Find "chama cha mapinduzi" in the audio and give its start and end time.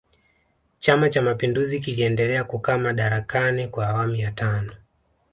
0.79-1.79